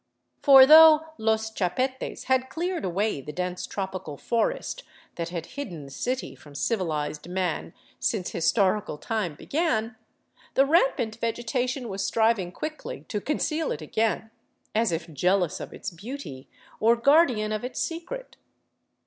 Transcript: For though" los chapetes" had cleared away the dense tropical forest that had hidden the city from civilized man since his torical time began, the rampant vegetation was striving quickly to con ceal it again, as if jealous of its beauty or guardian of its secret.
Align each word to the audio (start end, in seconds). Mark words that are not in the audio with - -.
For 0.41 0.65
though" 0.65 1.09
los 1.29 1.51
chapetes" 1.51 2.23
had 2.23 2.49
cleared 2.49 2.83
away 2.83 3.21
the 3.21 3.31
dense 3.31 3.67
tropical 3.67 4.17
forest 4.17 4.81
that 5.13 5.29
had 5.29 5.45
hidden 5.57 5.85
the 5.85 5.91
city 5.91 6.33
from 6.33 6.55
civilized 6.55 7.29
man 7.29 7.71
since 7.99 8.31
his 8.31 8.51
torical 8.51 8.99
time 8.99 9.35
began, 9.35 9.95
the 10.55 10.65
rampant 10.65 11.17
vegetation 11.17 11.87
was 11.87 12.03
striving 12.03 12.51
quickly 12.51 13.05
to 13.09 13.21
con 13.21 13.37
ceal 13.37 13.71
it 13.71 13.81
again, 13.83 14.31
as 14.73 14.91
if 14.91 15.13
jealous 15.13 15.59
of 15.59 15.71
its 15.71 15.91
beauty 15.91 16.49
or 16.79 16.95
guardian 16.95 17.51
of 17.51 17.63
its 17.63 17.79
secret. 17.79 18.37